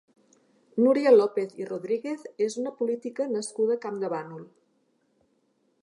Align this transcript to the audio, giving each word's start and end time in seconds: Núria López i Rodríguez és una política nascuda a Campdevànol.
Núria 0.85 1.11
López 1.15 1.53
i 1.63 1.67
Rodríguez 1.71 2.25
és 2.47 2.57
una 2.63 2.73
política 2.81 3.31
nascuda 3.35 3.79
a 3.79 3.83
Campdevànol. 3.87 4.45